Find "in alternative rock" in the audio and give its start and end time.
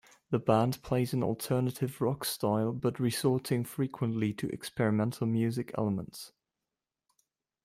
1.13-2.25